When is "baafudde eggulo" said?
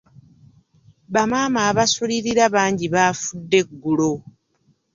2.93-4.11